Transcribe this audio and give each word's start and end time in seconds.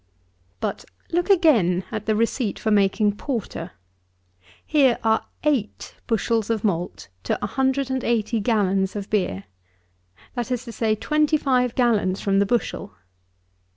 73. 0.59 0.59
But, 0.61 0.85
look 1.15 1.29
again 1.29 1.83
at 1.91 2.07
the 2.07 2.15
receipt 2.15 2.57
for 2.57 2.71
making 2.71 3.17
porter. 3.17 3.73
Here 4.65 4.97
are 5.03 5.27
eight 5.43 5.93
bushels 6.07 6.49
of 6.49 6.63
malt 6.63 7.07
to 7.23 7.37
180 7.39 8.39
gallons 8.39 8.95
of 8.95 9.11
beer; 9.11 9.43
that 10.33 10.49
is 10.49 10.65
to 10.65 10.71
say, 10.71 10.95
twenty 10.95 11.37
fire 11.37 11.69
gallons 11.69 12.19
from 12.19 12.39
the 12.39 12.47
bushel. 12.47 12.95